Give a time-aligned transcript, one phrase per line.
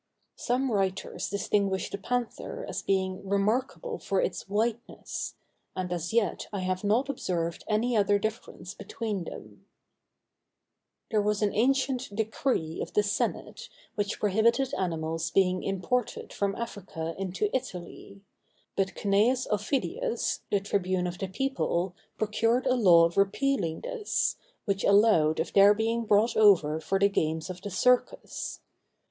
[0.39, 5.35] Some writers distinguish the panther as being remarkable for its whiteness:
[5.75, 9.67] and as yet I have not observed any other difference between them.
[11.11, 11.53] [Illustration: JAGUAR.—Leopardus Onca.] There was an
[12.09, 18.21] ancient decree of the senate, which prohibited animals being imported from Africa into Italy;
[18.75, 25.39] but Cnæus Aufidius, the tribune of the people, procured a law repealing this, which allowed
[25.39, 28.61] of their being brought over for the games of the Circus.